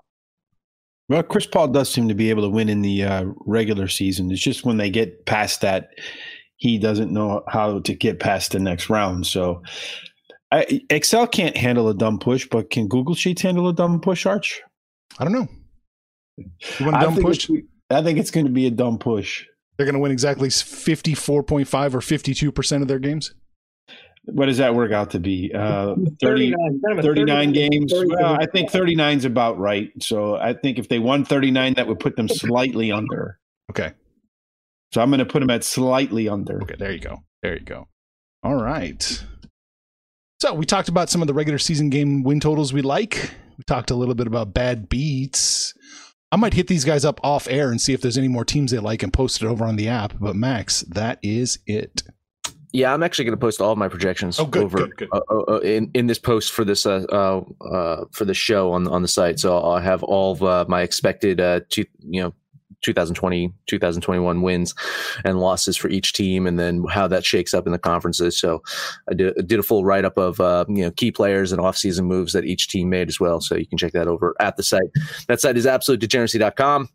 [1.09, 4.29] Well, Chris Paul does seem to be able to win in the uh, regular season.
[4.31, 5.91] It's just when they get past that,
[6.57, 9.25] he doesn't know how to get past the next round.
[9.27, 9.61] So
[10.51, 14.25] I, Excel can't handle a dumb push, but can Google Sheets handle a dumb push,
[14.25, 14.61] Arch?
[15.19, 15.47] I don't know.
[16.37, 17.49] You want a dumb I push?
[17.89, 19.45] I think it's going to be a dumb push.
[19.75, 23.33] They're going to win exactly 54.5 or 52% of their games?
[24.25, 25.51] What does that work out to be?
[25.53, 27.93] Uh, 30, 39, 39 games?
[27.93, 29.91] Well, I think 39 is about right.
[29.99, 33.39] So I think if they won 39, that would put them slightly under.
[33.69, 33.93] Okay.
[34.93, 36.61] So I'm going to put them at slightly under.
[36.63, 37.23] Okay, there you go.
[37.43, 37.87] There you go.
[38.43, 39.23] All right.
[40.39, 43.31] So we talked about some of the regular season game win totals we like.
[43.57, 45.73] We talked a little bit about bad beats.
[46.31, 48.69] I might hit these guys up off air and see if there's any more teams
[48.69, 50.13] they like and post it over on the app.
[50.19, 52.03] But Max, that is it.
[52.71, 55.09] Yeah, I'm actually going to post all of my projections Oh, good, over good, good.
[55.11, 58.87] Uh, uh, in in this post for this uh, uh, uh for the show on
[58.87, 59.39] on the site.
[59.39, 62.33] So I'll have all of uh, my expected uh two, you know
[62.83, 64.75] 2020 2021 wins
[65.25, 68.37] and losses for each team and then how that shakes up in the conferences.
[68.37, 68.61] So
[69.09, 72.33] i did, did a full write-up of uh, you know key players and off-season moves
[72.33, 73.41] that each team made as well.
[73.41, 74.89] So you can check that over at the site.
[75.27, 76.89] That site is absolutedegeneracy.com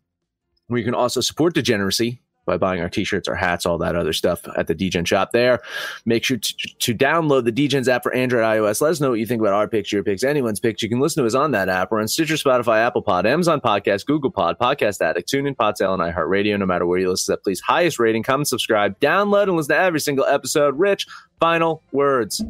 [0.67, 4.13] where you can also support degeneracy by buying our t-shirts, our hats, all that other
[4.13, 5.61] stuff at the Degen shop there.
[6.05, 8.81] Make sure to, to download the Degens app for Android, iOS.
[8.81, 10.81] Let us know what you think about our picks, your picks, anyone's picks.
[10.81, 11.91] You can listen to us on that app.
[11.91, 16.01] We're on Stitcher, Spotify, Apple Pod, Amazon Podcast, Google Pod, Podcast Addict, TuneIn, Podtail, and
[16.01, 16.59] iHeartRadio.
[16.59, 19.75] No matter where you listen to that, please highest rating, comment, subscribe, download, and listen
[19.75, 20.77] to every single episode.
[20.77, 21.07] Rich,
[21.39, 22.43] final words.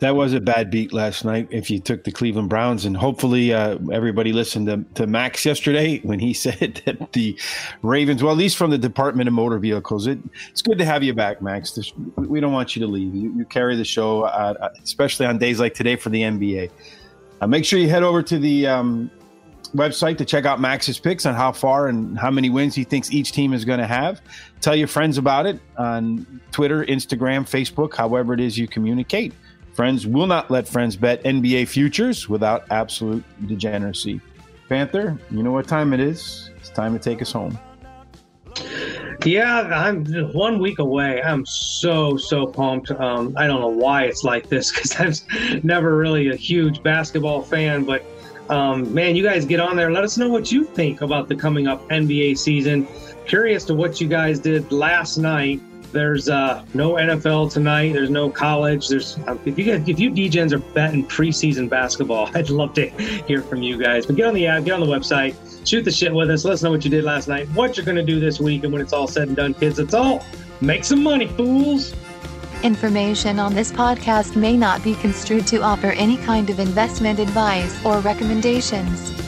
[0.00, 1.48] That was a bad beat last night.
[1.50, 5.98] If you took the Cleveland Browns, and hopefully uh, everybody listened to, to Max yesterday
[6.04, 7.36] when he said that the
[7.82, 10.18] Ravens, well, at least from the Department of Motor Vehicles, it,
[10.50, 11.72] it's good to have you back, Max.
[11.72, 13.12] This, we don't want you to leave.
[13.12, 16.70] You, you carry the show, uh, especially on days like today for the NBA.
[17.40, 19.10] Uh, make sure you head over to the um,
[19.74, 23.10] website to check out Max's picks on how far and how many wins he thinks
[23.10, 24.20] each team is going to have.
[24.60, 29.32] Tell your friends about it on Twitter, Instagram, Facebook, however it is you communicate.
[29.78, 34.20] Friends will not let friends bet NBA futures without absolute degeneracy.
[34.68, 36.50] Panther, you know what time it is.
[36.56, 37.56] It's time to take us home.
[39.24, 41.22] Yeah, I'm one week away.
[41.22, 42.90] I'm so so pumped.
[42.90, 47.42] Um, I don't know why it's like this because I'm never really a huge basketball
[47.42, 48.04] fan, but
[48.50, 49.92] um, man, you guys get on there.
[49.92, 52.88] Let us know what you think about the coming up NBA season.
[53.26, 55.60] Curious to what you guys did last night.
[55.92, 57.92] There's uh, no NFL tonight.
[57.92, 58.88] There's no college.
[58.88, 62.88] There's um, if you guys, if you Degens are betting preseason basketball, I'd love to
[62.88, 64.06] hear from you guys.
[64.06, 65.34] But get on the app, get on the website,
[65.66, 66.44] shoot the shit with us.
[66.44, 68.72] Let us know what you did last night, what you're gonna do this week, and
[68.72, 70.24] when it's all said and done, kids, it's all
[70.60, 71.94] make some money, fools.
[72.62, 77.84] Information on this podcast may not be construed to offer any kind of investment advice
[77.84, 79.27] or recommendations.